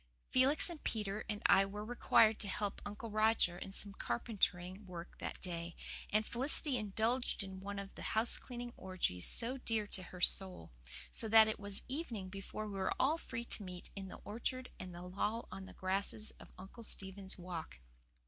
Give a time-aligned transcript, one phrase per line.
[0.31, 5.19] Felix and Peter and I were required to help Uncle Roger in some carpentering work
[5.19, 5.75] that day,
[6.09, 10.71] and Felicity indulged in one of the house cleaning orgies so dear to her soul;
[11.11, 14.69] so that it was evening before we were all free to meet in the orchard
[14.79, 17.77] and loll on the grasses of Uncle Stephen's Walk.